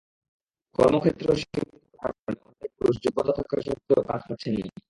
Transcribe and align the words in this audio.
কর্মক্ষেত্র 0.75 1.27
সীমিত 1.39 1.69
হওয়ার 1.91 2.13
কারণে 2.15 2.39
অনেক 2.41 2.51
নারী-পুরুষ 2.51 2.95
যোগ্যতা 3.03 3.31
থাকা 3.37 3.55
সত্ত্বেও 3.61 4.07
কাজ 4.09 4.21
পাচ্ছেন 4.27 4.53
না। 4.57 4.71